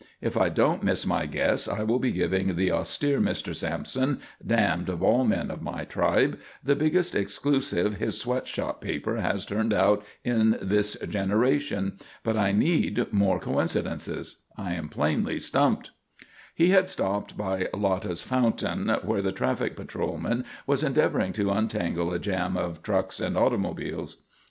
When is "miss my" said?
0.81-1.27